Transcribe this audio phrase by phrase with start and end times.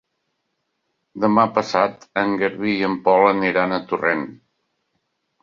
[1.25, 4.27] Demà passat en Garbí i en Pol aniran a Torrent.